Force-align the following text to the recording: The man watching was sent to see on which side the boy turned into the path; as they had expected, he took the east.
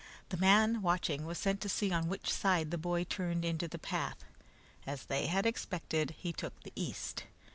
The 0.29 0.37
man 0.37 0.81
watching 0.81 1.27
was 1.27 1.37
sent 1.37 1.61
to 1.61 1.69
see 1.69 1.91
on 1.91 2.09
which 2.09 2.33
side 2.33 2.71
the 2.71 2.79
boy 2.79 3.03
turned 3.03 3.45
into 3.45 3.67
the 3.67 3.77
path; 3.77 4.25
as 4.87 5.05
they 5.05 5.27
had 5.27 5.45
expected, 5.45 6.15
he 6.17 6.33
took 6.33 6.59
the 6.63 6.73
east. 6.75 7.25